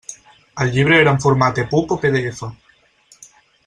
[0.63, 2.45] El llibre era en format EPUB o PDF?